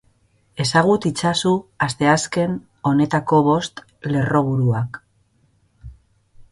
[0.63, 1.51] Ezagut itzazu
[1.87, 2.57] asteazken
[2.91, 3.83] honetako bost
[4.15, 5.01] lerroburuak.